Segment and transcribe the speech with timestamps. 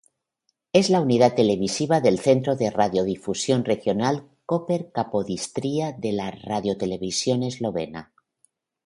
[0.73, 8.11] Es la unidad televisiva del Centro de Radiodifusión Regional Koper-Capodistria de la Radiotelevisión Eslovena.